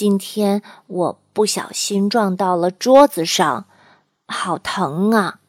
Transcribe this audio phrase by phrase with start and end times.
[0.00, 3.66] 今天我不小心撞到了桌子上
[4.26, 5.40] 好疼啊。